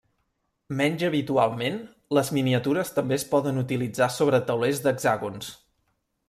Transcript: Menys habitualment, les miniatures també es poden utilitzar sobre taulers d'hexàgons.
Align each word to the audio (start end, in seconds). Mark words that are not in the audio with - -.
Menys 0.77 1.03
habitualment, 1.09 1.77
les 2.19 2.31
miniatures 2.37 2.91
també 2.97 3.19
es 3.21 3.27
poden 3.35 3.61
utilitzar 3.65 4.09
sobre 4.17 4.41
taulers 4.49 4.83
d'hexàgons. 4.87 5.53